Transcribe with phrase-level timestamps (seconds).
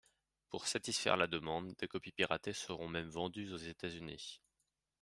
[0.49, 4.41] Pour satisfaire la demande, des copies piratées seront même vendues aux États-Unis.